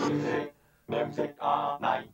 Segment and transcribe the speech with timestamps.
[0.00, 0.54] Music,
[0.88, 2.08] music all night.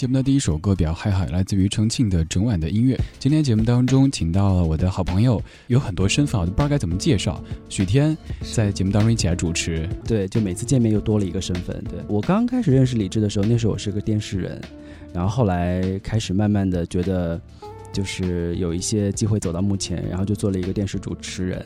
[0.00, 2.98] 节目的第一首歌比较嗨嗨，来自于重庆的整晚的音乐。
[3.18, 7.38] 今天节目当中请到了我的好朋友，有很多身份，我都不知道该怎么介绍。
[7.68, 11.84] 许天在节目当中一起来主持，对，就每次见面又多了一个身份。
[11.84, 14.58] 对我刚开始认识李志的时候，那时候我是个电视人，
[15.12, 17.38] 然后后来开始慢慢的觉得，
[17.92, 21.62] 就是有一些机会走到幕前，然后就做了一个电视主持人。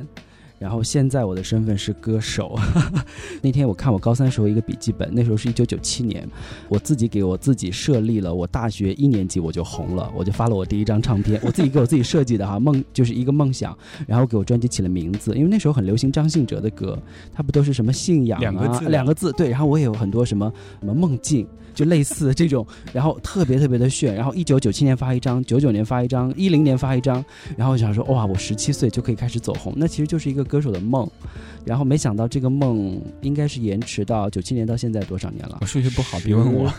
[0.65, 2.59] 然后现在我的身份是歌手。
[3.43, 6.27] 那天我看我高三时候一个笔记本，那时候是一九九七年，
[6.71, 13.77] 我自己给我自己设立了，我大学一年级我就红了，我就发了我第一张唱片，我自己给我自己设计的哈梦就是一个梦想，
[14.07, 16.99] 然后给我专辑起了名字，因为那时候很流行张信哲的歌，
[17.31, 20.51] 他不都是什么信仰啊两个字两个字对，然后我也有很多什么
[20.81, 21.47] 什么梦境。
[21.75, 27.25] 就类似这种，然后特别特别的炫，然后一九九七年发一张，九九年发一张，一零年发一张，
[27.57, 31.09] 然后我想说哇，我十七岁就可以开始走红，那其实就是一个歌手的梦，
[31.65, 35.67] 然后没想到这个梦应该是延迟到九七年到现在多少年了我？
[35.67, 36.73] 数学不好，别问我。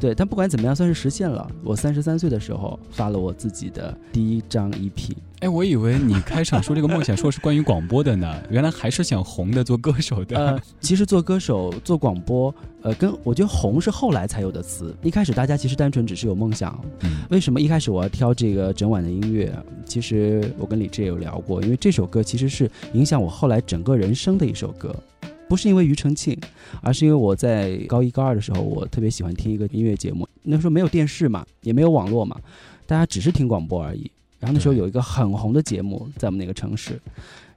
[0.00, 1.46] 对，但不管怎么样，算是实现了。
[1.62, 5.12] 我三十三岁的时候发了我自己的第一张 EP。
[5.40, 10.36] 哎，我以为你开场说这个梦想说是关于广播的呢，原来还是想红的，做歌手的。
[10.36, 14.94] 呃，其实做歌手、做广播，呃，跟我觉得红是后来才有的词。
[15.02, 16.78] 一开始大家其实单纯只是有梦想。
[17.02, 19.54] 嗯为什么一开始我要挑这个整晚的音乐？
[19.84, 24.94] 其实我跟李志也有聊过，因为这首歌其实是影响我后来整个人生的一首歌。
[25.50, 26.38] 不是因为庾澄庆，
[26.80, 30.26] 而是因为我在高一高二的时候，我特别喜欢听一个音乐节目。
[30.44, 32.36] 那时候没有电视嘛，也没有网络嘛，
[32.86, 34.08] 大家只是听广播而已。
[34.38, 37.00] 然后那时候有一个很红的节目在我们那个城市，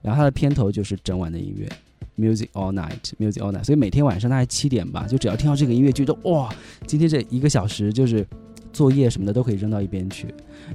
[0.02, 1.70] 然后它的片头就是整晚的音乐
[2.18, 3.62] ，Music All Night，Music All Night。
[3.62, 6.52] 所以每天晚上大概七点吧，就只要听到这个音乐，觉得哇，
[6.88, 8.26] 今天这一个小时就是
[8.72, 10.26] 作业什么的都可以扔到一边去，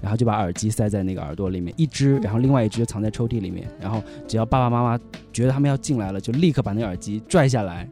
[0.01, 7.87] 然后就把耳机塞在那个耳朵里面一只，然后另外一只就藏在抽屉里面，然后只要爸爸妈妈觉得他们要进来了，就立刻把那个耳机拽下来。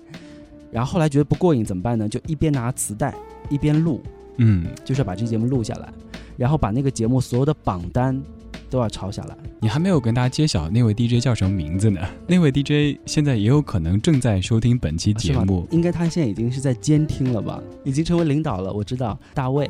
[0.72, 2.08] 然后后来觉得不过瘾怎么办呢？
[2.10, 3.16] 就一边拿磁带
[3.50, 4.02] 一边录，
[4.38, 5.92] 嗯，就是要把这个节目录下来，
[6.36, 8.22] 然后把那个节目所有的榜单
[8.70, 9.38] 都要抄下来。
[9.60, 12.02] 你还没有跟大家揭晓那位 DJ 叫什么名字呢？
[12.28, 15.66] 那位 DJ 现在也有可能正在收听本期节目。
[15.72, 17.60] 应该他现在已经是在监听了吧？
[17.84, 18.72] 已经成为领导了。
[18.72, 19.68] 我知道大卫，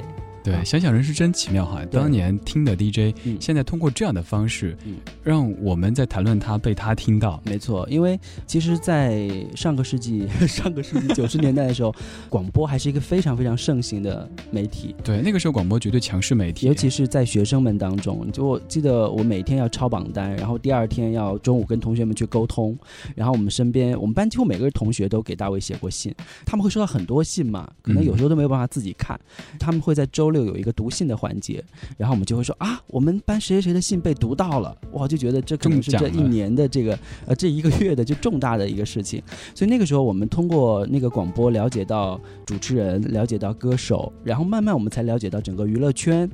[0.48, 1.84] 对，啊想想人是真奇妙哈！
[1.92, 7.42] 当年听的 DJ，嗯现在通过这样的方式嗯，让我们在谈论他，被他听到。
[7.44, 11.94] 没错，因为其实，在上个世纪 上个世纪九十年代的时候，
[12.30, 18.32] 广播还是一个非常非常盛行的媒体，对，那个时候广播绝对强势媒体，尤其是在学生们当中。
[18.32, 22.78] 就我记得我每天要抄榜单，然后第二天要中午跟同学们去沟通，
[23.16, 26.14] 然后我们身边我们班几乎每个同学都给大卫写过信，
[26.46, 29.20] 他们会收到很多信嘛，可能有时候都没有办法自己看，
[29.60, 31.64] 他们会在周六有一个读信的环节，
[31.98, 39.22] 然后我们就会说啊，我们班谁谁谁的信被读到了，哇，就觉得这可能是这一年的这个呃这一个月的就重大的一个事情，
[39.54, 46.30] 所以那个时候我们通过那个广播了解到主持人，了解到歌手，然后慢慢我们才了解到整个娱乐圈。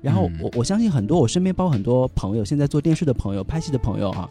[0.00, 0.38] 然后嗯。
[0.40, 4.30] 我我相信很多我身边包括很多朋友，现在做电视的朋友、拍戏的朋友哈、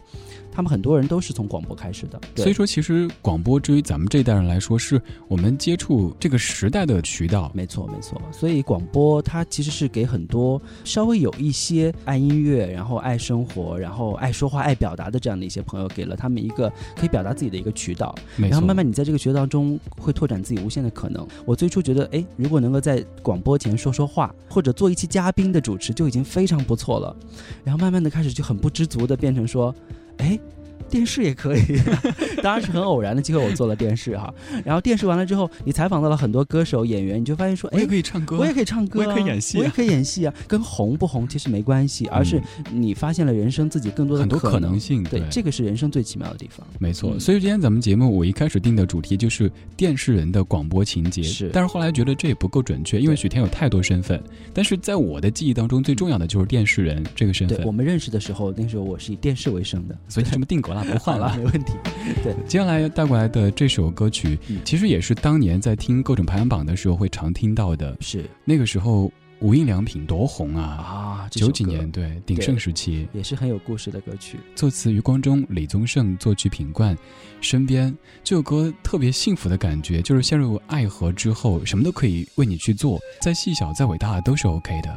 [0.58, 2.20] 他们很多人都是从广播开始的。
[2.34, 7.48] 所以说，其实广播对于咱们这一代人来说，是我们接触这个时代的渠道。
[7.54, 8.20] 没错，没错。
[8.32, 18.12] 所以广播它其实是给很多稍微有一些爱音乐，然后爱生活，然后爱说话、爱表达的这样的一些朋友，给了他们一个可以表达自己的一个渠道。
[18.36, 21.24] 然后慢慢你在这个渠道中会拓展自己无限的可能。
[21.46, 27.16] 我最初觉得，哎，如果能够在广播前说说话，或者做一期嘉宾的主持，就已经非常不错了。
[27.62, 29.72] 然后慢慢的开始就很不知足的变成说，
[30.18, 30.57] 哎。
[30.90, 31.62] 电视也可以，
[32.42, 34.32] 当然是很偶然的机会，我做了电视哈。
[34.64, 40.34] 然后电视完了之后，你采访到了很多歌手、演员，你就发现说，哎我也，可以唱歌，我也可以唱歌、啊，我也可以演戏啊我也可以演戏啊。
[40.46, 42.40] 跟红不红其实没关系，而是
[42.72, 45.02] 你发现了人生自己更多的很多可能能性。
[45.04, 46.66] 对，这个是人生最奇妙的地方。
[46.78, 47.12] 没错。
[47.14, 54.22] 嗯所以今天咱们节目我一开始定的主题就是电视人的广播情节，是但是后来觉得这也不够准确，因为许天有太多身份。
[54.54, 57.72] 但是在我的记忆当中，最重要的就是电视人这个身份对我。
[57.72, 61.34] 们认识的时候，那时候我是以电视为生的，所以就这么定格了，不换了，。
[61.36, 61.72] 没问题。
[62.22, 67.96] 对，接下来带过来的这首歌曲，嗯其实也是当年在听各种排行榜的时候会常听到的。
[68.00, 69.10] 是那个时候
[69.40, 70.62] 无印良品多红啊！
[70.62, 74.38] 啊，九几年对鼎盛时期，也是很有故事的歌曲。
[74.54, 76.96] 作词余光中、李宗盛，作曲品冠。
[77.40, 84.96] 身边这首歌特别幸福的感觉，就是陷入爱河之后，什么都可以为你去做，再细小再伟大都是 OK 的。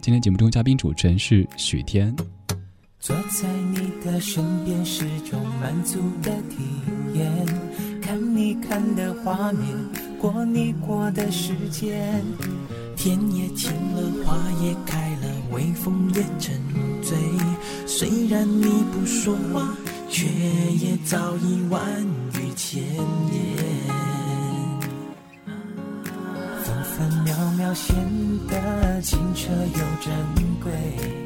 [0.00, 2.14] 今天节目中嘉宾主持人是许天。
[3.06, 6.56] 坐在你的身边是种满足的体
[7.14, 7.46] 验，
[8.02, 9.62] 看你看的画面，
[10.20, 12.20] 过你过的时间。
[12.96, 16.60] 天也晴了，花也开了，微风也沉
[17.00, 17.16] 醉。
[17.86, 19.72] 虽然你不说话，
[20.08, 21.80] 却也早已万
[22.34, 23.56] 语千言。
[26.60, 27.94] 分分秒秒显
[28.48, 30.12] 得清澈又珍
[30.60, 31.25] 贵。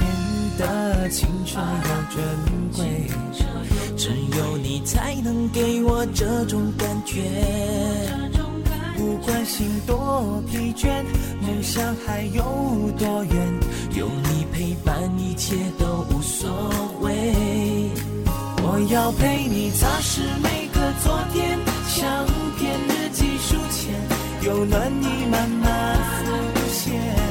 [0.00, 2.22] 秒秒显得青春又珍
[2.76, 2.78] 贵，
[3.96, 7.22] 只有你才能给我这种感觉。
[8.96, 11.02] 不管心多疲倦，
[11.40, 12.42] 梦想还有
[12.98, 13.60] 多远，
[13.94, 16.50] 有你陪伴，一切都无所
[17.00, 17.90] 谓。
[18.62, 22.26] 我要陪你擦拭每个昨天，相
[22.58, 23.94] 片日记书签，
[24.46, 25.96] 有暖意慢慢
[26.54, 27.29] 浮现。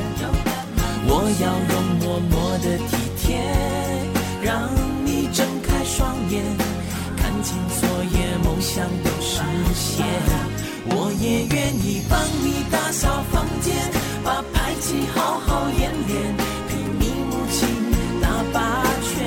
[1.41, 3.39] 要用默默的体贴，
[4.41, 4.69] 让
[5.05, 6.43] 你睁开双眼，
[7.17, 9.41] 看清昨夜梦想都实
[9.75, 10.05] 现。
[10.91, 13.75] 我也愿意帮你打扫房间，
[14.23, 16.35] 把排气好好演练，
[16.67, 17.69] 陪你母亲
[18.19, 19.21] 打八圈，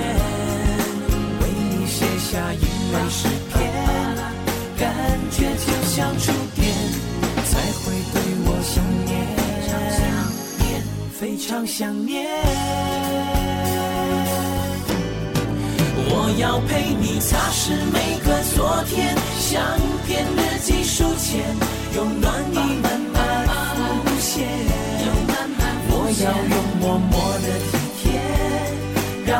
[1.41, 3.61] 为你写下英文诗篇，
[4.77, 4.83] 感
[5.31, 6.33] 觉就像触
[11.23, 12.27] 非常想念。
[16.11, 19.63] 我要陪你擦拭每个昨天，像
[20.05, 21.47] 篇日记书签，
[21.95, 23.47] 用暖意慢慢
[24.03, 24.49] 浮现。
[25.95, 28.03] 我要用默默的体贴，
[29.25, 29.31] 让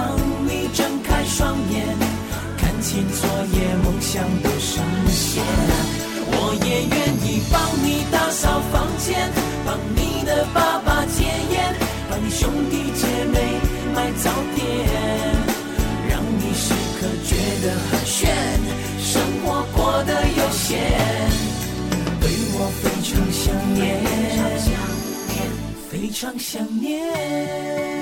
[0.47, 1.83] 你睁开双眼，
[2.59, 3.27] 看清昨
[3.59, 4.79] 夜梦想的实
[5.11, 5.43] 现。
[6.31, 6.97] 我也愿
[7.27, 9.29] 意帮你打扫房间，
[9.73, 11.75] 帮你的爸爸戒烟，
[12.11, 13.41] 帮你兄弟姐妹
[13.95, 14.61] 买早点，
[16.11, 18.29] 让你时刻觉得很炫，
[19.01, 20.79] 生活过得悠闲，
[22.21, 23.81] 对我非常想念，
[25.91, 28.02] 非常想念。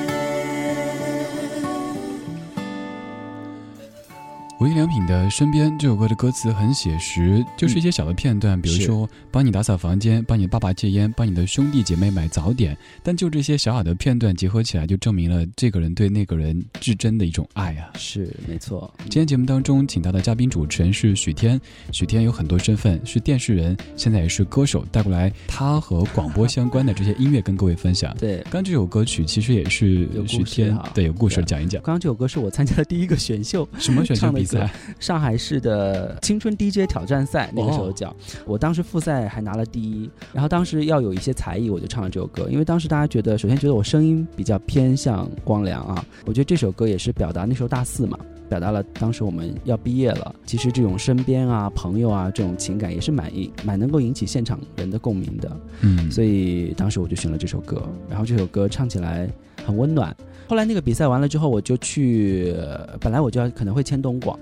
[4.61, 12.77] 无印良品的《身边》这首歌的歌词很写实，就是一些小的片段，比如说帮你打扫房间，帮你爸爸戒烟，帮你的兄弟姐妹买早点。
[13.03, 17.89] 但就这些小小的片段结合起来，就证明了这个人对那个人至真的一种爱啊！
[17.95, 18.93] 是没错。
[19.05, 21.59] 今天节目当中请到的嘉宾主持人是许天，
[21.91, 28.15] 许天有很多身份，是电视人，现在也是歌手，带过来他和广播相关的这些音乐跟各位分享。
[28.19, 31.81] 对，刚这首歌曲其实也是许天对有故事讲一讲。
[31.83, 34.50] 刚刚这首歌是我参加的第一个选秀，什么选秀比赛？
[34.51, 38.15] 在上海市的青春 DJ 挑战赛那个时候叫，
[38.45, 59.29] 我当时复赛还拿了第一，然后当时要有一些才艺，我就唱了这首歌，因为当时大家觉得，首先觉得我声音比较偏向光良啊，我觉得这首歌也是表达那时候大四嘛，表达了当时我们要毕业了，其实这种身边啊朋友啊这种情感也是蛮引蛮能够引起现场人的共鸣的，嗯，所以当时我就选了这首歌，然后这首歌唱起来
[59.65, 60.15] 很温暖。
[60.51, 62.53] 后来那个比赛完了之后，我就去，
[62.99, 64.37] 本来我就要可能会签东广，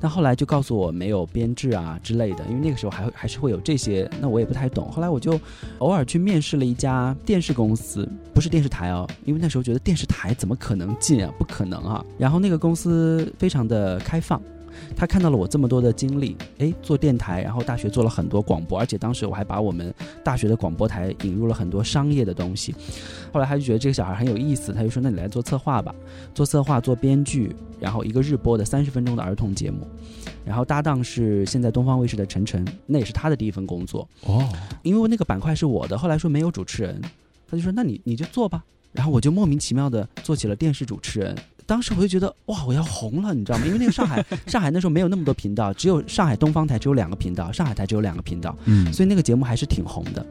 [0.00, 4.90] 但后来就告诉我没有编制啊之类的，因为那个时候还还是会有这些，那我也不太懂。
[4.90, 5.38] 后来我就
[5.80, 12.02] 偶尔去面试了一家电视公司，不是电视台哦，因为那时候觉得电视台怎么可能进啊，不可能啊。
[12.16, 14.40] 然后那个公司非常的开放。
[14.96, 19.92] 他看到了我这么多的经历，哎，做电台，然后大学做了很多广播，而且当时我还把我们
[20.24, 22.74] 大学的广播台引入了很多商业的东西。
[23.32, 25.94] 后来他就觉得这个小孩很有意思，他就说：“那你来做策划吧，
[26.34, 29.86] 做策划，做编剧，然后一个日播的三十分钟的儿童节目，
[30.44, 34.48] 然后搭档是现在东方卫视的陈晨，那也是他的第一份工作哦。
[34.82, 37.00] 因为那个板块是我的，后来说没有主持人，
[37.48, 38.64] 他就说：那你你就做吧。
[38.92, 41.36] 然后我就莫名其妙的做起了电视主持人。”
[41.70, 43.64] 当时我就觉得哇，我要红了，你知道吗？
[43.64, 50.26] 因为那个上海， 上海那时候没有那么多频道，只有上海东方台只有两个频道，上海台只有两个频道，嗯，所以那个节目还是挺红的。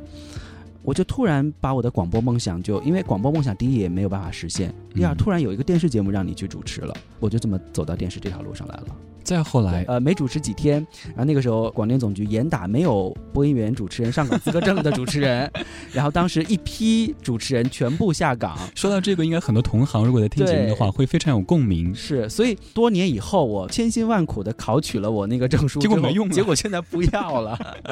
[0.84, 8.88] 我就突然把我的广播梦想，就因为广播梦想第一也没有办法实现，第二突然有一个电视节目让你去主持了，我就这么走到电视这条路上来了。
[9.30, 15.48] 再后来，呃，没主持几天，然后那个时候广电总局严打没有播音员主持人上岗资格证的主持人，
[15.94, 18.58] 然后当时一批主持人全部下岗。
[18.74, 21.94] 说到这个，应该很多同行如果在听节目的话，会非常有共鸣。
[21.94, 27.78] 是，所以多年以后，我千辛万苦的考取了我那个证书，结果没用，结果现在不要了。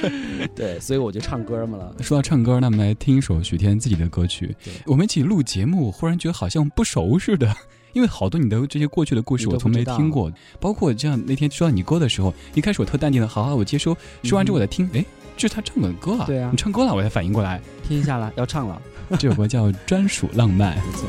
[0.00, 1.94] 对对，所以我就唱歌嘛了。
[2.00, 4.56] 说到唱歌，那我们来听一首许天自己的歌曲。
[4.86, 7.54] 我们一起录节目，忽然觉得好像不熟似的。
[7.92, 15.04] 因为好多你的这些过去的故事我从没听过，包括这样那天说到你歌的时候，一开始我特淡定的，好好我接收，说完之后我在听，哎，
[15.36, 18.80] 这是他唱的歌啊，对啊，你唱歌了，我才反应过来，听一下了，要唱了，
[19.18, 21.08] 这首歌叫《专属浪漫》，没错。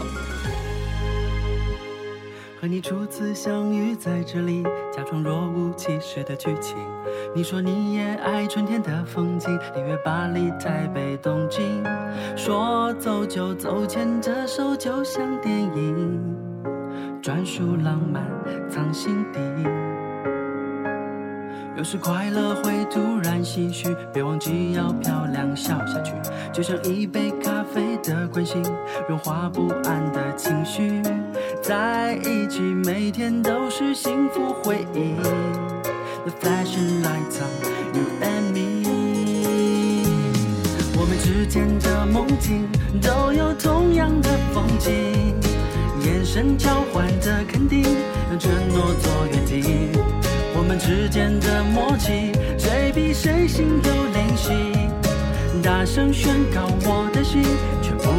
[2.59, 4.61] 和你初次相遇在这里，
[4.95, 6.77] 假装若无其事的剧情。
[7.35, 11.83] 你说你也爱春天的风景，里约巴黎、台北、东京。
[12.37, 16.21] 说走就走，牵着手就像电影，
[17.21, 18.23] 专属浪漫
[18.67, 19.39] 藏心底。
[21.77, 26.13] 有时快乐会突然唏嘘，别忘记要漂亮笑下去。
[26.51, 28.63] 就像一杯咖啡的关心，
[29.07, 31.01] 融化不安的情绪。
[31.61, 35.13] 在一起，每天都是幸福回忆。
[36.23, 37.51] The flashing lights on
[37.93, 38.83] you and me，
[40.99, 42.67] 我们之间的梦境
[43.01, 45.35] 都有同样的风景，
[46.05, 47.83] 眼神交换的肯定，
[48.29, 49.91] 用承诺做约定。
[50.55, 54.51] 我们之间的默契，谁比谁心有灵犀？
[55.61, 57.43] 大声宣告我的心，
[57.81, 58.09] 却不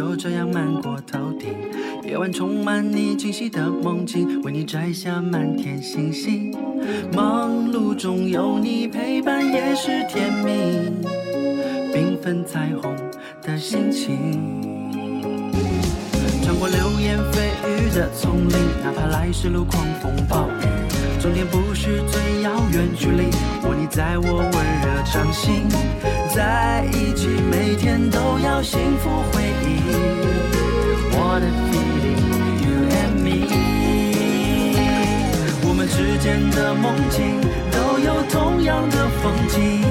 [0.00, 1.50] 就这样漫过头顶。
[2.04, 6.56] 夜晚充满你惊喜的梦境，为你摘下满天星星。
[7.12, 10.90] 忙碌中有你陪伴也是甜蜜，
[11.92, 12.96] 缤纷彩虹
[13.42, 14.16] 的心情。
[16.42, 23.24] 穿过流言蜚语的丛林，哪怕来时路狂风暴雨，终点不是最遥远距离，
[23.68, 25.68] 握你在我温热掌心。
[26.34, 29.49] 在一起，每天都要幸福回
[29.90, 29.94] 忆。
[31.12, 32.22] 我的 feeling
[32.64, 33.28] you and me，
[35.66, 37.18] 我们之间的梦境
[37.70, 39.82] 都有同样的风景，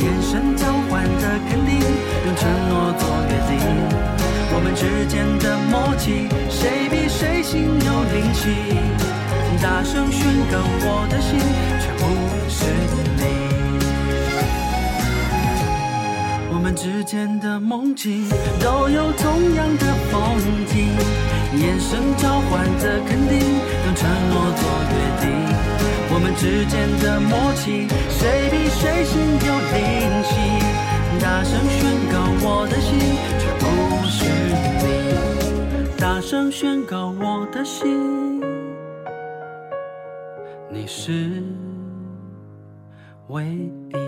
[0.00, 1.80] 眼神交换的肯定，
[2.24, 3.58] 用承诺做约定。
[4.50, 8.42] 我们之间的默契，谁比谁心有灵犀？
[9.62, 11.38] 大声宣告我的心，
[11.80, 12.02] 却不
[12.48, 12.64] 是
[13.16, 13.47] 你。
[16.68, 18.28] 们之间的梦境
[18.60, 20.86] 都有同样的风景，
[21.56, 23.40] 眼神交换的肯定，
[23.86, 25.24] 用承诺做约定。
[26.12, 30.30] 我们之间的默契，谁比谁心有灵犀？
[31.22, 31.80] 大声宣
[32.12, 32.14] 告
[32.46, 32.98] 我的心，
[33.38, 33.64] 却不
[34.06, 34.28] 是
[34.84, 35.98] 你。
[35.98, 38.42] 大声宣告我的心，
[40.70, 41.42] 你是
[43.28, 44.07] 唯一。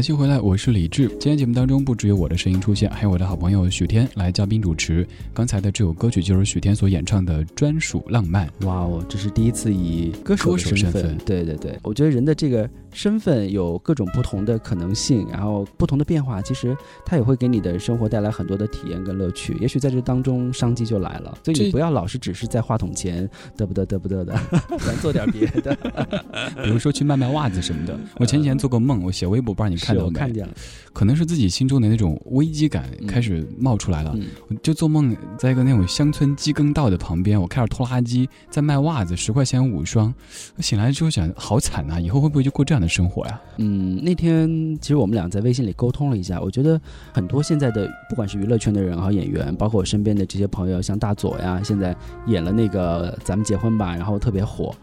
[0.00, 1.08] 感谢回来，我是李志。
[1.08, 5.06] 今天节目当中不只有我的声音出现，还有我的好朋友许天来嘉宾主持。
[5.34, 8.48] 刚才的这首歌曲就是许天所演唱的《专属浪漫》。
[8.66, 11.18] 哇哦，这是第一次以歌手身份。
[11.18, 19.54] 对对对，我觉得人的这个身份有各种不同的可能性，然后不同的变化，其实它也会给你的生活带来很多的体验跟乐趣。
[19.60, 24.34] 也许在这当中商机就来了，所以你不要老是只是在话筒前 嘚不嘚嘚不嘚的，
[24.78, 25.76] 咱做点别的，
[26.64, 27.94] 比如说去卖卖袜子什么的。
[28.16, 29.76] 我前几天做过梦，我写微博，不让你。
[29.89, 30.54] 看到看见了，
[30.92, 34.16] 可能是自己心中的那种危机感开始冒出来了。
[34.48, 40.12] 我就做梦，在一个那种乡村机耕道的旁边，我开着拖拉机在卖袜子，十块钱五双。
[40.58, 42.00] 醒来之后想，好惨呐！
[42.00, 43.40] 以后会不会就过这样的生活呀？
[43.58, 44.48] 嗯，那天
[44.80, 46.80] 其实我们俩在微信里沟通了一下，我觉得
[47.12, 54.74] 很多现在的不管是娱乐圈的人和演员，包括我身边的这些朋友，像大佐呀，现在演了那个《咱们结婚吧》，然后特别火。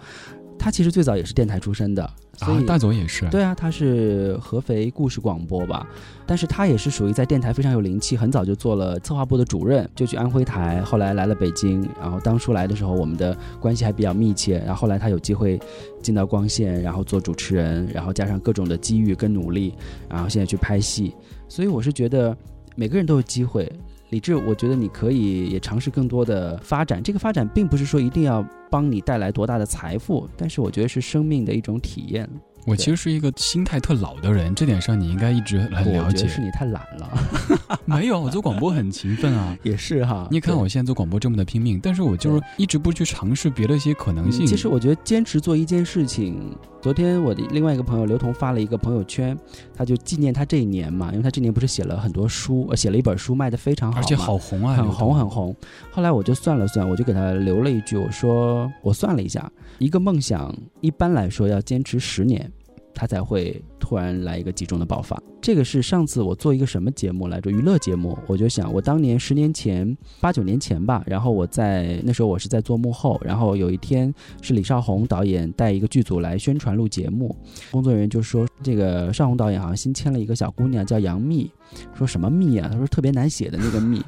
[0.57, 2.03] 他其实最早也是电台出身的，
[2.39, 5.87] 啊，大总也是，对啊，他是合肥故事广播吧，
[6.25, 15.59] 但是他也是属于在电台非常有灵气，很早就做了策划部的主任，就去安徽台，后来来了北京，然后当初来的时候，我们的关系还比较密切，然后后来他有机会
[16.01, 19.73] 进到光线，然后做主持人，然后加上各种的机遇跟努力，
[20.09, 21.13] 然后现在去拍戏，
[21.47, 22.35] 所以我是觉得
[22.75, 23.71] 每个人都有机会。
[24.09, 27.03] 李智，我觉得你可以也尝试更多的发展。
[27.03, 32.29] 这个发展并不是说一定要帮你带来多大的财富，但是我觉得是生命的一种体验。
[32.67, 36.27] 我其实是一个心态特老的人，这点上你应该一直很了解。
[36.27, 37.09] 是你太懒了。
[37.85, 39.57] 没有，我做广播很勤奋啊。
[39.63, 40.27] 也是哈。
[40.29, 44.45] 你看我现在做广播这么的拼命，但是我就是一直不去尝试别的一些可能性。
[44.45, 46.53] 其实我觉得坚持做一件事情。
[46.81, 49.37] 昨天我的另外一个朋友刘彤发了一个朋友圈，
[49.73, 55.55] 他就纪念他这一年嘛，因为他这年不是写了很多书，写了一本书卖的非常好，而且好红啊，很红很红。
[55.89, 59.49] 后来我就算了算，我就给他留了一句，我说我算了一下，
[59.79, 62.49] 一个梦想一般来说要坚持十年。
[62.97, 65.21] 他才会突然来一个集中的爆发。
[65.39, 67.51] 这个是上次我做一个什么节目来着？
[67.51, 68.17] 娱乐节目。
[68.25, 77.35] 我就想，我当年十年前、八九年前吧，然后我在那时候我是在做幕后，然后有一天是李少红导演带一个剧组来宣传录节目，
[77.69, 81.51] 工作人员就说这个少红导演好像新签了一个小姑娘叫杨幂，
[81.93, 82.67] 说什么幂啊？
[82.69, 84.01] 他说特别难写的那个幂，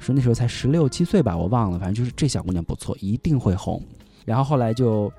[0.00, 3.80] 说那时候才十六七岁吧，我忘了，反正就是这小姑娘不错，一定会红。
[4.24, 5.10] 然后后来就。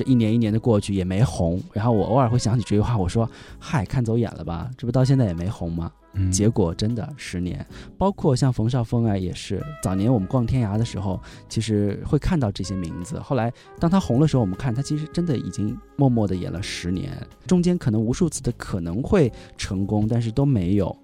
[0.00, 3.28] 这一年一年的过去也没红，然后我偶尔会想起这句话，我说
[3.60, 4.70] ：“嗨，看走眼了吧？
[4.78, 5.92] 这不到现在也没红吗？”
[6.32, 7.64] 结果真的十年，
[7.98, 13.20] 包括像冯绍峰啊，也是早年我们逛天涯的时候，其实会看到这些名字。
[13.20, 17.12] 后来当他红的时候，我们看他其实真的已经默默的演了十年，
[17.46, 20.96] 中间可能无数次的可能会成功，但是都没有。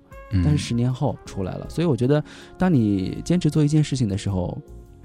[0.43, 2.25] 但是十年后出来了，所以我觉得，
[2.57, 4.57] 当你坚持做一件事情的时候。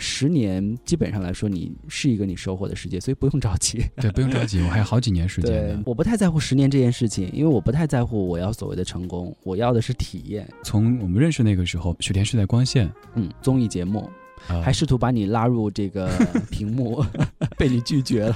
[0.02, 3.86] 十年基本上来说，你是一个你收获的世界，所以不用着急。
[3.98, 5.78] 对，不用着急，我还有好几年时间。
[5.78, 10.50] 呢，我不太在乎十年这件事情，因为我不太在乎我要所谓的成功，我要的是体验。
[10.64, 14.10] 从我们认识那个时候，雪田是在光线，嗯，综艺节目，
[14.64, 16.10] 还试图把你拉入这个
[16.50, 17.06] 屏幕，
[17.56, 18.36] 被你拒绝了。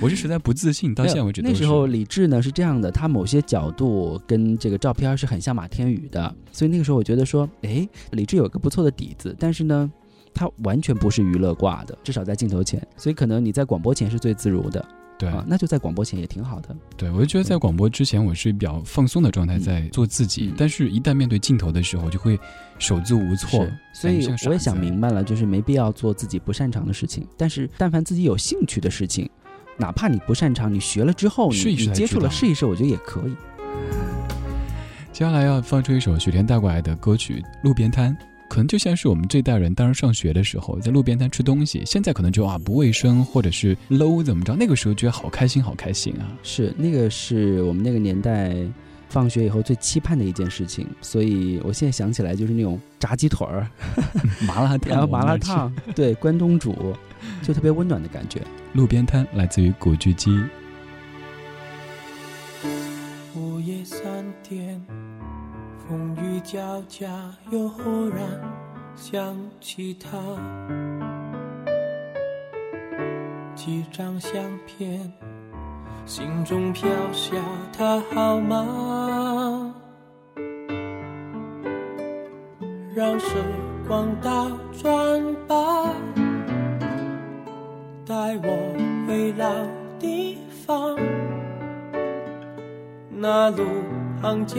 [0.00, 1.40] 我是实在不自信，到现在为止。
[1.42, 9.88] 那时候李志呢是这样的，他某些角度跟这个照片是很像马天宇的，所以那个时候我觉得说，哎，李志有个不错的底子，但是呢。
[10.38, 14.86] 它完全不是娱乐挂的，至少在镜头前，所以可能你在广播前是最自如的，
[15.18, 16.68] 对啊，那就在广播前也挺好的。
[16.96, 22.38] 对，我就觉得在广播之前，我是比较放松的状态，在做自己，但是一旦面对镜头的时候，就会
[22.78, 23.66] 手足无措。
[23.92, 29.28] 所以我也想明白了，就是没必要做自己不擅长的事情，但是但凡自己有兴趣的事情，
[29.76, 33.34] 哪怕你不擅长，你学了之后，你你接触了试一试，我觉得也可以。
[35.12, 38.16] 接下来要放出一首雪田带过来的歌曲《路边摊》。
[38.48, 41.82] 可能就像是我们这代人当时上学的时候，在路边摊吃东西。
[41.84, 44.56] 现在可能就啊不卫生，或者是 low 怎么着？
[44.56, 46.26] 那个时候觉得好开心，好开心啊！
[46.42, 48.56] 是那个是我们那个年代
[49.08, 50.86] 放学以后最期盼的一件事情。
[51.02, 53.68] 所以我现在想起来就是那种炸鸡腿儿、
[54.46, 56.74] 麻辣烫、麻辣烫，对，关东煮，
[57.42, 58.40] 就特别温暖的感觉。
[58.72, 60.38] 路边摊来自于古巨基。
[66.98, 67.06] 家，
[67.52, 68.18] 又忽然
[68.96, 70.18] 想起他。
[73.54, 75.12] 几张相片，
[76.04, 77.36] 心中飘下
[77.72, 79.72] 他好吗？
[82.96, 83.36] 让时
[83.86, 85.94] 光倒转吧，
[88.04, 89.48] 带我回老
[90.00, 90.96] 地方，
[93.08, 93.64] 那路
[94.20, 94.58] 旁街。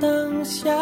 [0.00, 0.72] 灯下，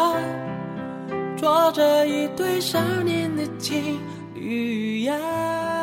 [1.39, 3.97] 说着一对少年的情
[4.35, 5.78] 侣呀。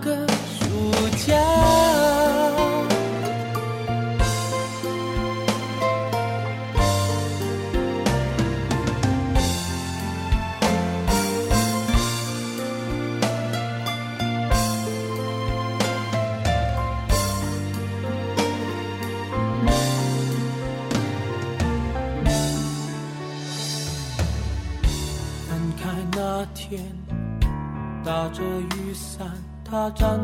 [0.00, 0.37] girl.
[29.88, 30.17] 在天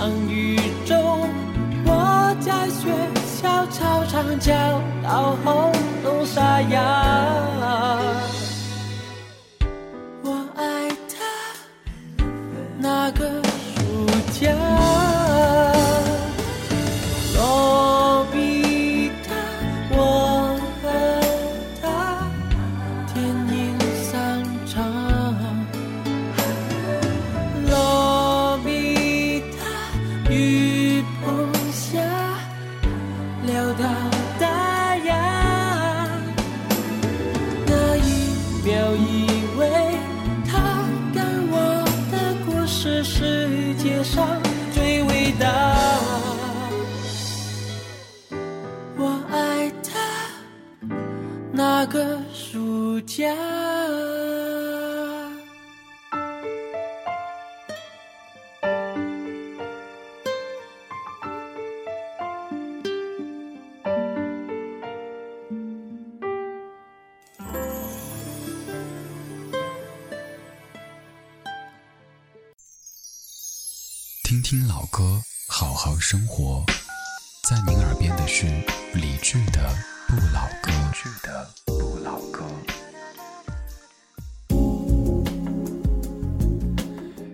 [0.00, 1.28] 风雨中，
[1.84, 2.88] 我在学
[3.42, 4.54] 校操场叫
[5.02, 5.70] 到喉
[6.02, 7.59] 咙沙哑。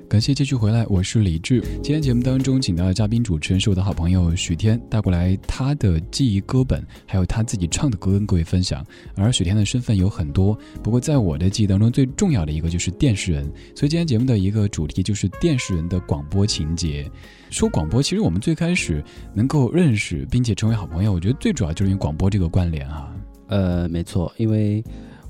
[0.09, 1.61] 感谢继续回来，我是李志。
[1.83, 8.87] 今天节目当中请到的嘉宾主持人是我的好朋友许天，带过来他的记忆歌本，还有他自己唱的歌跟各位分享。
[9.16, 17.11] 而许天的身份有很多，不过在我的记忆当中最重要的一个就是电视人，所以今天节目的一个主题就是电视人的广播情节。
[17.51, 19.03] 说广播，其实我们最开始
[19.35, 23.12] 能够认识并且成为好朋友，我觉得最主要就是因为广播这个关联啊。
[23.49, 24.83] 呃，没错，因为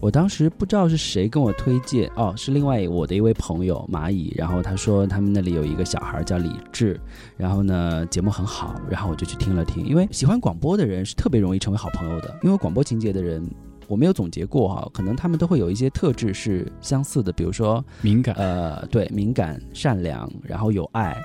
[0.07, 7.01] 我当时不知道是谁跟我推荐，哦，是另外我的一位朋友蚂蚁，然后他说他们那里有一个小孩叫李志，
[7.37, 13.45] 然后呢节目很好，然后我就去听了听，因为喜欢广播的人是特别容易成为好朋友的，因为广播情节的人。
[13.89, 21.17] 我没有总结过哈，可能他们都会有一些特质是相似的，比如说敏感，呃，对，敏感、善良，然后有爱，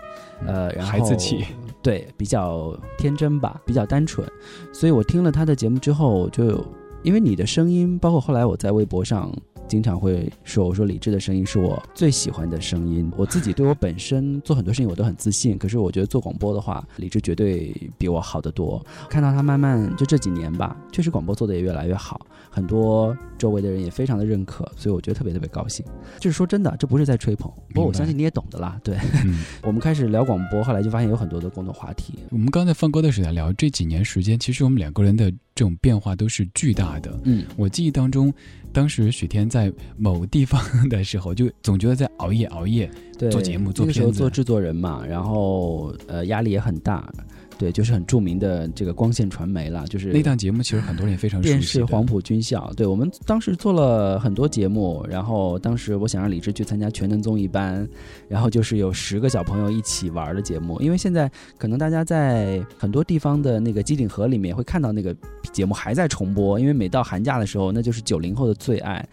[0.46, 1.44] 呃，然后孩子气，
[1.82, 4.28] 对，比较天真吧，比较单纯。
[4.72, 6.64] 所以我听了他的节目之后，就
[7.04, 9.32] 因为你的声音，包括后来我在微博上
[9.72, 13.10] 经常会说，我说李志的声音是我最喜欢的声音。
[13.16, 18.86] 我自己对我本身做很多事情我都很自信，可是我觉得做广播的话，李志绝对比我好得多。
[19.10, 22.20] 看到他慢慢就这几年吧，确实广播做的也越来越好。
[22.50, 25.86] 很多周围的人也非常的认可，所以我觉得特别特别高兴。
[26.20, 28.78] 就是说真的，这不是在吹捧，不过我相信你也懂的啦。
[28.84, 32.16] 对，嗯、我们开始聊广播， 后来就发现有很多的共同话题。
[32.30, 37.18] 我们刚才放歌的时候聊这几年时间，其实我们两个人的这种变化都是巨大的。
[37.24, 38.34] 嗯，我记忆当中，
[38.74, 47.12] 当时许天在某地方的时候，就总觉得在熬夜熬夜对做节目做片子做制作人嘛，然后呃压力也很大。
[47.62, 51.86] 对，就是很著名的这个光线传媒了，就是那档节目，其实很多人也非常熟电悉的。
[51.86, 57.88] 视黄埔军校，对我们当时做了很多节目，然后当时我想让李志去参加全能综艺班，
[58.28, 65.16] 然后就是有十个小朋友一起玩的节目，因为现在可能大家在很多地方的那个机顶盒里面会看到那个
[65.54, 69.08] 节目还在重播，因为每到寒假的时候，那就是九零后的最爱。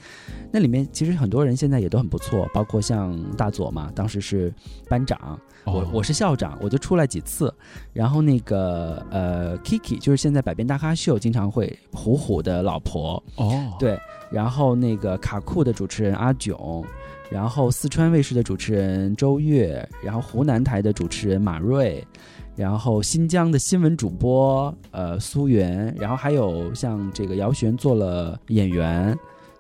[0.50, 4.50] 那里面其实很多人现在也都很不错，包括像大佐嘛，当时是
[4.88, 5.38] 班长，
[5.72, 7.52] 我哦我是校长，我就出来几次。
[7.92, 13.98] 然后那个呃，Kiki 就是现在百变大咖秀经常会虎虎的老婆，哦，对。
[14.31, 16.85] 然后那个卡酷的主持人阿囧，
[17.31, 22.07] 然后四川卫视的主持人周月，然后湖南台的主持人马瑞。
[22.54, 29.16] 然后新疆的新闻主播，呃，苏源，然后还有像这个姚璇做了演员，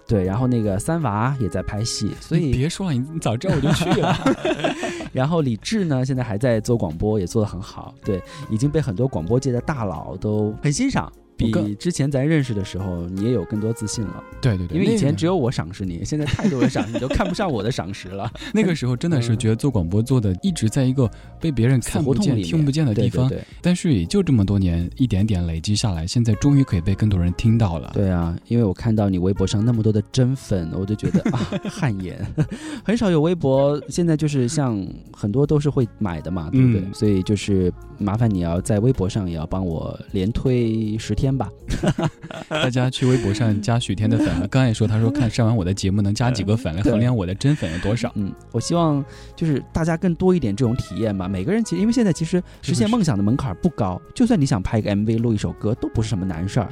[0.08, 4.16] 对，然后那个三娃也在拍戏，所以你别说了，你你早知道我就去了。
[5.12, 11.12] 然后李志呢，现在还在做广播，也做得很好，对，已经被很多广播界的大佬都很欣赏。
[11.38, 14.22] 比之前咱认识的时候，你也有更多自信了。
[14.40, 18.30] 对对对，因为以前只有我赏识你， 现在太多人赏识你，都看不上我的赏识了。
[18.52, 21.08] 那个时候真的是嗯觉得做广播做的一直在一个
[21.40, 27.90] 被别人看不见、听不见的地方，对对但是也就这么多年，一点点累积下来，现在终于可以被更多人听到了。
[27.94, 32.18] 对对啊，因为我看到你微博上那么多的真粉，我就觉得啊汗颜。
[32.84, 36.80] 很少有微博现在就是像很多都是会买的嘛，对不对？
[36.80, 41.50] 嗯所以就是麻烦你要在微博上也要帮我连推十天吧。
[42.48, 48.10] 大家去微博上加许天的粉， 刚才也说，他说看上完我的节目能加几个粉来衡量我的真粉有多少。
[48.14, 49.04] 嗯，我希望
[49.36, 51.28] 就是大家更多一点这种体验吧。
[51.28, 56.68] 每个人其实因为现在其实实现梦想的门槛不高，就算你想拍一个 MV 录一首歌都不是什么难事儿。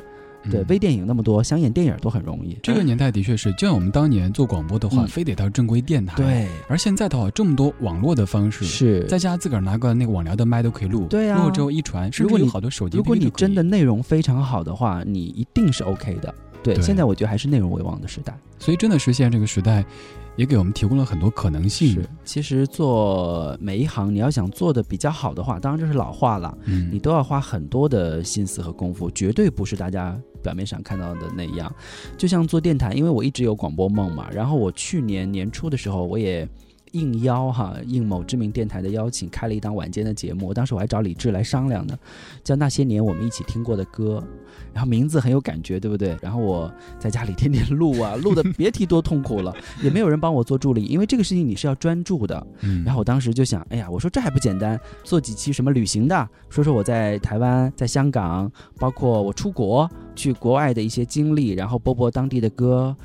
[0.51, 2.57] 对，嗯微电影那么多，想演电影都很容易。
[2.63, 6.17] 这个年代的确是，就像我们当年做广播的话，嗯非得到正规电台。。
[6.17, 11.07] 对而现在的话，这么多网络的方式，是在家自个儿拿个那个网聊的麦都可以录。
[11.07, 16.35] 对啊录了之后一传，甚如果有好多手机如果你真的内容非常好的话，你一定是 OK 的。
[16.63, 18.37] 对，对现在我觉得还是内容为王的时代。
[18.59, 19.85] 所以真的是现在这个时代，
[20.35, 21.93] 也给我们提供了很多可能性。
[21.93, 31.75] 是，其实做每一行，你要想做的比较好的话，当然这是老话了，嗯，你都要花很多的心思和功夫，绝对不是大家表面上看到的那样。
[32.17, 36.49] 就像做电台，因为我一直有广播梦嘛，然后我去年年初的时候，我也。
[36.97, 40.55] 应邀哈，应某知名电台的邀请，开了一档晚间的节目。
[40.55, 41.97] 当时我还找李志来商量呢，
[42.43, 44.23] 叫那些年我们一起听过的歌，
[44.73, 46.17] 然后名字很有感觉，对不对？
[46.23, 52.47] 然后我在家里天天录啊， 录的别提多痛苦了，也没有人帮我做助理，因为这个事情你是要专注的。
[52.63, 62.97] 嗯，然后我当时就想，哎呀，我说这还不简单，做几期什么旅行的，说说我在台湾、在香港，包括我出国去国外的一些经历，然后播播当地的歌，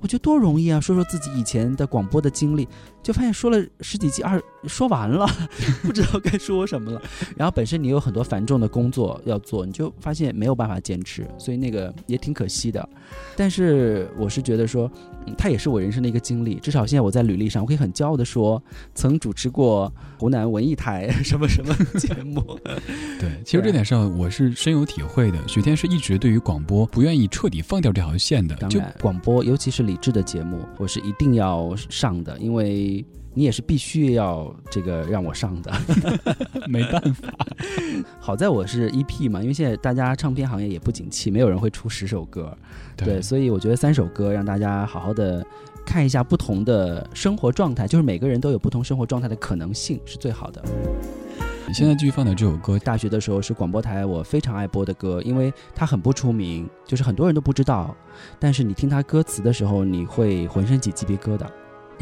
[0.00, 0.80] 我觉得多容易啊！
[0.80, 2.66] 说说自己以前的广播的经历，
[3.02, 5.26] 就发现说了十几集，二说完了，
[5.82, 7.02] 不知道该说什么了。
[7.36, 12.88] 然后本身你有很多繁重的工作要做，你就发现没有办法坚持，所以那个也挺可惜的。
[13.36, 14.90] 但是我是觉得说，
[15.26, 16.54] 嗯，它也是我人生的一个经历。
[16.56, 18.62] 至少现在我在履历上，我可以很骄傲的说，
[18.94, 22.40] 曾主持过湖南文艺台什么什么节目。
[23.18, 25.38] 对，其实这点上我是深有体会的。
[25.48, 32.91] 许天是一直对于广播不愿意彻底放掉这条线的，就广播尤其是理智的节目，我是一定要上的，因为
[33.34, 35.72] 你也是必须要这个让我上的。
[36.68, 37.34] 没办法。
[38.20, 42.56] 好在我是 EP 嘛，因为现在大家唱片行业也不景气，没有人会出十首歌，
[42.96, 45.44] 对，所以我觉得三首歌让大家好好的
[45.84, 50.62] 看一下不同的生活状态，就是每个人都有不同生活状态的可能性是最好的。
[51.66, 57.96] 你现在继续放的这首歌，大学的时候是广播台我非常爱播的歌，因为它很不出名，就是很多人都不知道，
[58.38, 61.46] 但是你听它歌词的时候，你会浑身起鸡皮疙瘩。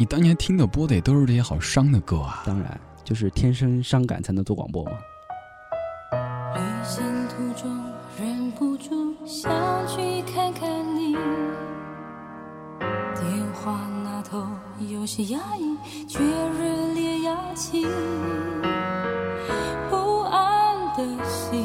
[0.01, 2.43] 你当年听的播的也都是这些好伤的歌啊。
[2.47, 4.93] 当然，就是天生伤感才能做广播嘛。
[6.55, 7.71] 旅行途中
[8.19, 9.53] 忍不住想
[9.87, 11.13] 去看看你，
[13.15, 14.43] 电话那头
[14.89, 15.77] 有些压抑，
[16.09, 17.87] 却热烈邀请。
[19.91, 21.63] 不安的心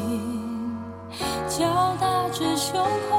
[1.48, 3.15] 敲打着胸口，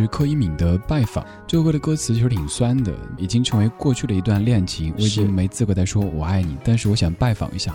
[0.00, 1.24] 是柯以敏的拜访。
[1.46, 6.56] 这首歌的歌词其实挺酸的，已经成为过去的一段恋情，我已经没资格再说我爱你。
[6.64, 7.74] 但是我想拜访一下，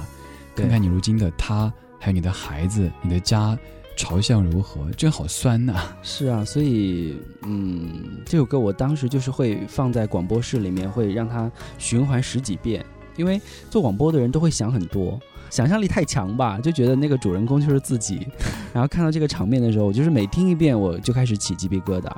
[0.55, 3.57] 看看你如今的他，还有你的孩子、你的家，
[3.95, 4.89] 朝向如何？
[4.91, 15.19] 真好酸呐、是啊，所以嗯，这首歌我当时就是会放在广播室里面，会让它循环十几遍，因为做广播的人都会想很多。
[15.52, 18.26] 想象力太强吧，就觉得那个主人公就是自己，
[18.74, 22.10] 然后看到这个场面的时候，我就是每听一遍我就开始起鸡皮疙瘩，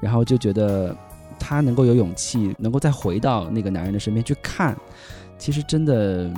[0.00, 0.94] 然后就觉得
[1.38, 4.76] 他能够有勇气，能够再回到那个男人的身边去看，
[5.38, 6.30] 其实真的，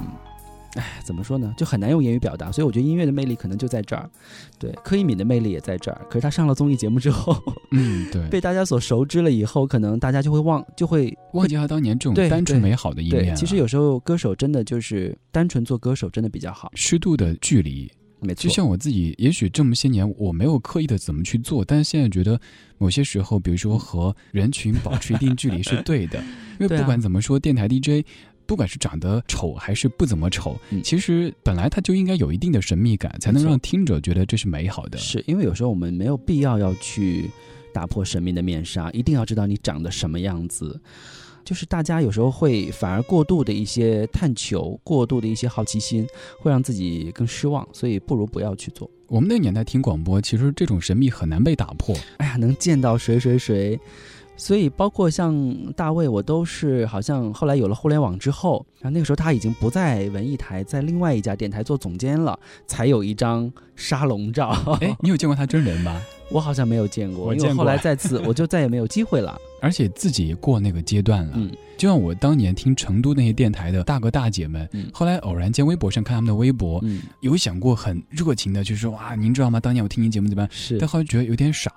[0.75, 2.53] 哎，怎么说呢，就很难用言语表达。
[2.53, 4.09] 所以我觉得音乐的魅力可能就在这儿，
[4.59, 6.01] 对，柯以敏的魅力也在这儿。
[6.11, 7.37] 可是他上了综艺节目之后，
[7.73, 13.35] 嗯，对， 被大家所熟知了以后，可能大家就会忘，就会忘记他当年这种单纯美好的一面对。
[13.35, 17.91] 其实有时候歌手真的就是单纯做歌手真的比较好，适度的距离，
[18.21, 18.43] 没错。
[18.43, 22.39] 就像我自己，也许这么些年我没有刻意的怎么去做，但是现在觉得
[22.77, 26.23] 某些时候，比如说和人群保持一定距离是对的，
[26.61, 28.05] 因为不管怎么说，电台 DJ。
[28.49, 34.96] 不管是长得丑还是不怎么丑，嗯其实本来它就应该有一定的神秘感，才能让听者觉得这是美好的。
[34.96, 37.30] 是因为有时候我们没有必要要去
[37.74, 40.80] 打破神秘的面纱，一定要知道你长得什么样子。
[41.44, 46.07] 就是大家有时候会反而过度的一些探求，过度的一些好奇心，
[46.40, 48.90] 会让自己更失望，所以不如不要去做。
[49.07, 51.94] 我们那个年代听广播，其实这种神秘很难被打破。
[52.18, 53.78] 哎呀，能见到谁谁谁，
[54.39, 64.51] 所以包括像大卫，我都是好像后来有了互联网之后，然后那个时候他已经不在文艺台，在另外一家电台做总监了，才有一张沙龙照。
[64.80, 66.01] 哎，你有见过他真人吗？
[66.30, 69.39] 我好像没有见过，我见过因为后来再次我就再也没有机会了。
[69.61, 71.32] 而且自己也过那个阶段了。
[71.34, 79.61] 嗯就像我当年听成都那些电台的大哥大姐们，嗯后来偶然间微博上看他们的微博，嗯，有想过很热情的，就是说哇，您知道吗？
[79.61, 80.51] 当年我听您节目怎么样？
[80.51, 81.72] 是但后来觉得有点傻，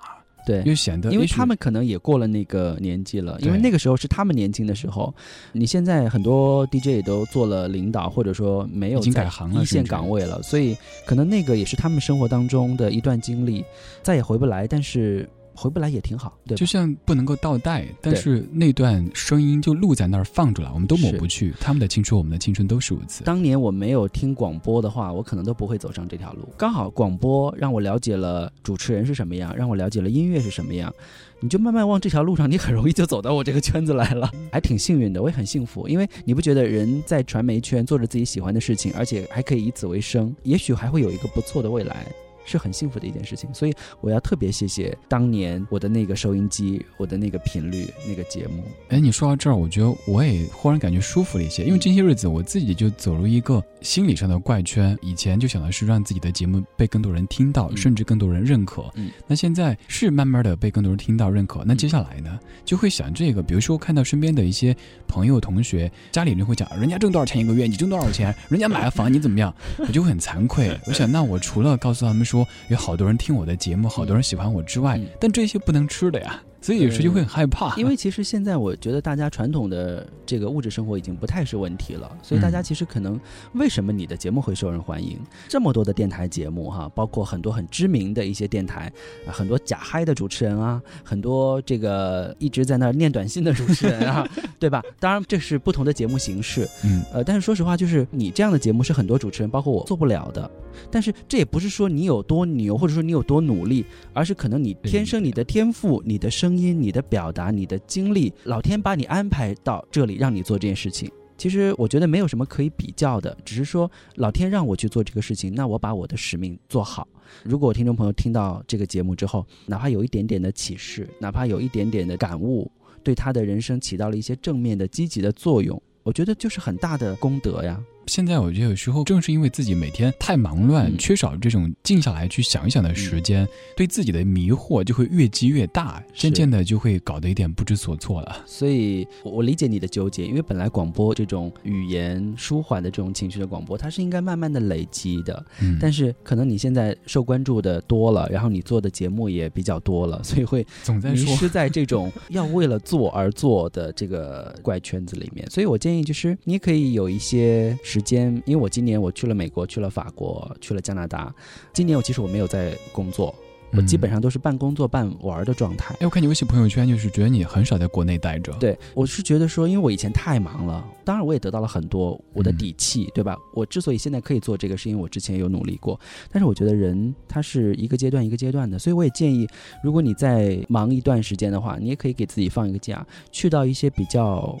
[0.46, 0.62] 对。
[0.64, 5.14] 又显得因为他们可能也过了那个年纪了，因为那个时候是他们年轻的时候。
[5.52, 13.64] 你现在很多 DJ 也都做了领导，或者说没有已经在改行了一线岗位了，所以可能那个也是他们生活当中的一段经历，
[14.02, 14.66] 再也回不来。
[14.66, 15.28] 但是
[15.62, 16.56] 回不来也挺好，对吧？
[16.58, 21.54] 就像不能够倒带，但是那段声音就录在那儿放着了，我们都抹不去。
[21.60, 23.22] 他们的青春，我们的青春都是如此。
[23.22, 26.48] 当年我没有听广播的话，我可能都不会走上这条路。
[26.58, 30.92] 刚好广播让我了解了主持人是什么样，让我了解了音乐是什么样。
[31.38, 35.88] 你就慢慢往这条路上，你很容易就走到我这个圈子来了， 还挺幸运的，我也很幸福。
[35.88, 42.06] 因为你不觉得人在传媒圈做着自己喜欢的事情，而且还可以以此为生，也许还会有一个不错的未来。
[42.44, 43.52] 是很幸福的一件事情。
[43.54, 48.62] 所以我要特别谢谢当年我的那个收音机，我的那个频率，那个节目。
[48.88, 54.96] 哎，你说到这儿，我觉得我也忽然感觉舒服了一些，因为这些日子我自己就走入一个心理上的怪圈。
[55.02, 58.84] 以前就想的是让自己的节目被更多人听到，嗯甚至更多人认可。
[58.94, 61.62] 嗯那现在是慢慢的被更多人听到、认可。
[61.64, 64.76] 那接下来呢，就会想这个，比如说看到身边的一些
[65.06, 68.34] 朋友、同学，家里人会讲，人家挣多少钱一个月，你挣多少钱？
[68.48, 69.54] 人家买了房，你怎么样？
[69.78, 70.78] 我就会很惭愧。
[70.86, 75.06] 我想，那我除了告诉他们说有好多人听我的节目，好多人喜欢我之外，嗯。
[75.20, 77.76] 但这些不能吃的呀，所以有时就会很害怕。
[77.76, 83.20] 因为其实现在我觉得大家传统的这个物质生活已经不太是问题了，所以大家其实可能
[83.52, 85.18] 为什么你的节目会受人欢迎？
[85.48, 88.90] 这么多的电台节目哈，包括很多很知名的一些电台，
[89.26, 94.26] 啊很多假嗨的主持人啊，很多这个一直在那念短信的主持人啊，
[94.60, 94.82] 对吧？
[95.00, 100.48] 当然这是不同的节目形式，嗯，呃，但是说实话，就是你这样的节目是很多主持人，包括我做不了的。
[100.90, 103.84] 但是这也不是说你有多牛，或者说你有多努力，
[104.14, 111.10] 而是可能你天生你的天赋、你的生声音、你的表达、你的经历，老天把你安排到这里，让你做这件事情。
[111.38, 117.08] 其实我觉得没有什么可以比较的，只是说老天让我去做这个事情，那我把我的使命做好。
[117.42, 122.70] 如果听众朋友听到这个节目之后，哪怕有一点点的启示，哪怕有一点点的感悟，
[123.02, 127.82] 对他的人生起到了一些正面的、积极的作用，我觉得就是很大的功德呀。
[128.06, 133.46] 现在我觉得有时候正是因为自己每天太忙乱，嗯缺少这种静下来去想一想的时间，
[133.76, 138.42] 对自己的迷惑就会越积越大，渐渐的就会搞得有点不知所措了。
[138.46, 145.44] 所以，我我理解你的纠结，因为本来广播这种语言舒缓的这种情绪的广播，它是应该慢慢的累积的。
[145.60, 155.48] 嗯，但是可能你现在受关注的多了，然后你做的节目也比较多了， 所以会总在迷，失在这种要为了做而做的这个怪圈子里面。
[155.50, 161.34] 所以我建议就是，你也可以有一些时间，因为我今年我去了美国，去了法国，去了加拿大。
[161.74, 163.34] 今年我其实我没有在工作，
[163.72, 164.22] 我基本上。
[164.22, 165.94] 都是半工作半玩儿的状态。
[165.96, 173.36] 哎，我看你微信朋友圈，就是觉得你很少在国内待着。，对，我是觉得说，因为我以前太忙了，当然我也得到了很多我的底气，对吧？
[173.52, 175.98] 我之所以现在可以做这个，是因为我之前有努力过。
[176.30, 179.44] 但是我觉得人他是一个阶段一个阶段的，所以我也建议，
[179.82, 184.56] 如果你在忙一段时间的话，你也可以给自己放一个假，去到一些比较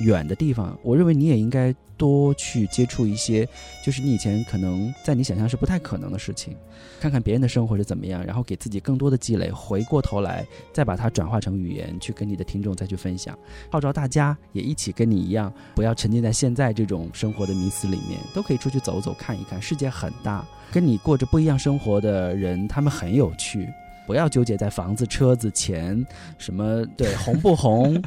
[0.00, 0.78] 远的地方。
[0.82, 3.48] 我认为你也应该多去接触一些，
[3.84, 6.56] 就是你以前可能在你想象是不太可能的事情，
[7.00, 13.38] 看看别人的生活是怎么样，然后给自己更多的积累，回过头来再把它转化成语言，去跟你的听众再去分享，
[13.70, 23.68] 号召大家也一起跟你一样，不要沉浸在现在这种生活的迷思里面，都可以出去走走看一看，世界很大，跟你过着不一样生活的人，他们很有趣。
[24.06, 26.04] 不要纠结在房子、车子、钱，
[26.36, 28.02] 什么对红不红，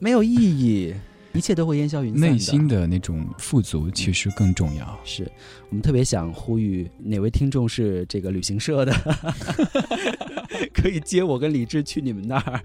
[0.00, 0.92] 没有意义，
[1.32, 4.98] 一切都会烟消云散内心的那种富足其实更重要。
[5.04, 5.30] 是
[5.68, 8.92] 我们特别想呼吁哪位听众是这个旅行社的，
[10.74, 12.60] 可以接我跟李志去你们那儿。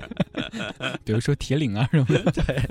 [1.06, 2.32] 比如说铁岭啊什么的。
[2.32, 2.62] 对，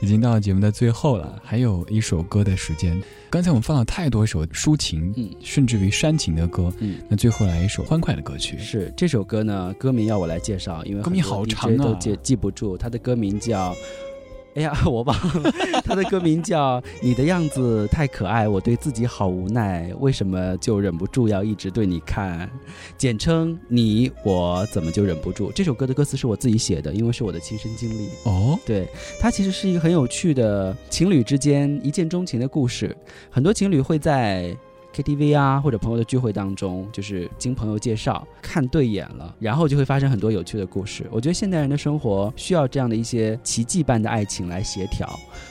[0.00, 3.00] 已经到了节目的最后了，还有一首歌的时间。
[3.28, 8.58] 刚才我们放了太多首抒情，嗯甚至于煽情的歌，嗯，那最后来一首欢快的歌曲。
[8.58, 12.76] 是这首歌呢，歌名要我来介绍，因为歌名好长啊都记记不住。
[12.76, 13.74] 它的歌名叫，
[14.54, 15.52] 哎呀， 我忘了，
[15.84, 22.50] 他的歌名叫《你的样子太可爱，我对自己好无奈，为什么就忍不住要一直对你看？
[22.98, 25.52] 简称你我怎么就忍不住？
[25.52, 28.08] 这首歌的歌词是我自己写的，因为是我的亲身经历。
[28.24, 28.88] 哦，对，
[29.20, 32.96] 它其实是一个很有趣的情侣之间一见钟情的故事。
[33.30, 34.56] 很多情侣会在
[34.94, 41.06] KTV 啊或者朋友的聚会当中，就是经朋友介绍看对眼了，然后就会发生很多有趣的故事。
[41.10, 45.08] 我觉得现代人的生活需要这样的一些奇迹般的爱情来协调。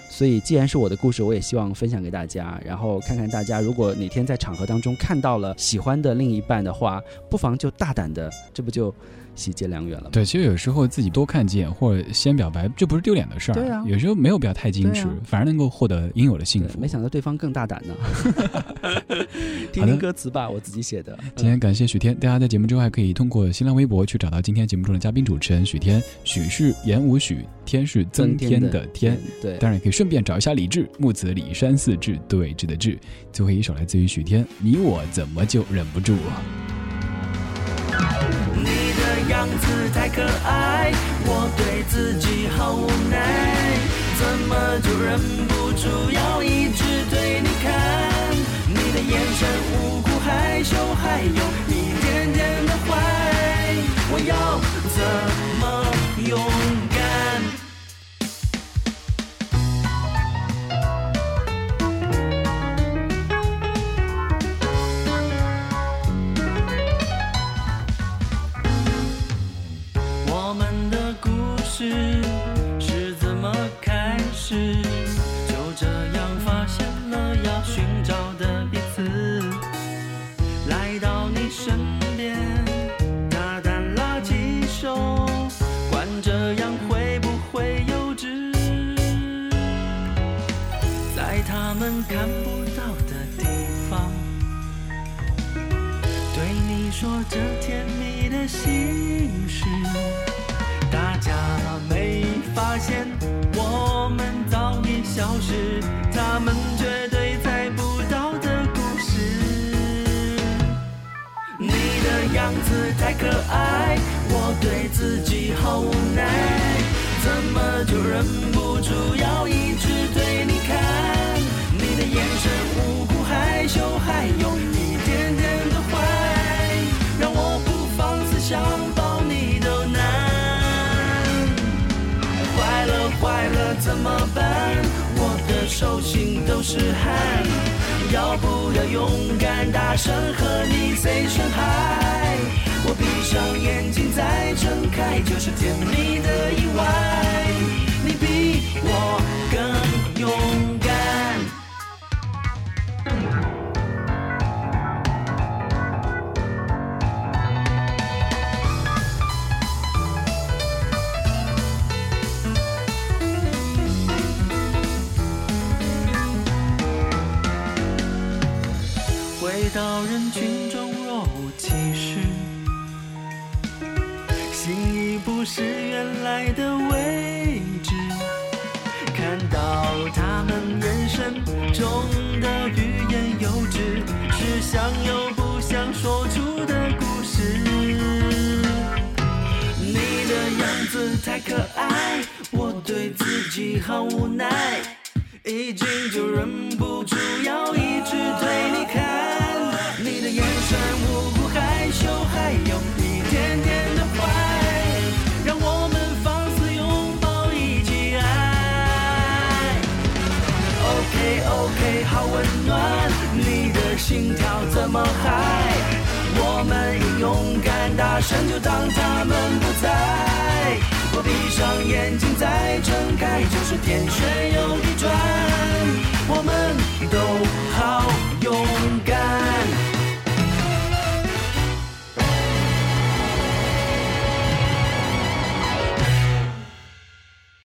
[0.10, 8.94] 所以，既然是我的故事，我也希望分享给大家，然后看看大家如果哪天在场合当中看到了喜欢的另一半的话，不妨就大胆的，这不就
[9.40, 10.10] 喜结良缘了？
[10.12, 13.56] 对，其实有时候自己多看几眼或者先表白，这不是丢脸的事儿。
[13.56, 16.78] 对啊有时候没有必要太矜持，啊反而能够获得应有的幸福。
[16.80, 17.96] 没想到对方更大胆呢。
[19.72, 21.18] 听听歌词吧，我自己写的。
[21.36, 26.04] 今天感谢许天，大家在节目之后还可以通过新浪微博去找到今天节目中的嘉宾主持人许天。
[26.26, 33.00] 许是言无许，天是增添的天。，对，当然也可以顺便找一下李志，木子李山四志，对峙的志。
[33.32, 36.16] 最后一首来自于许天，你我怎么就忍不住？
[38.56, 38.69] 你的
[39.30, 40.92] 样子太可爱，
[41.24, 43.78] 我对自己好无奈，
[44.18, 47.70] 怎么就忍不住要一直对你看？
[48.68, 52.98] 你的眼神无辜害羞，还有一点点的坏，
[54.12, 54.60] 我要
[54.96, 54.98] 怎
[55.62, 55.64] 么
[56.28, 56.34] 用